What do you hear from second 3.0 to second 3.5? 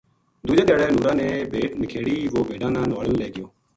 لے گیو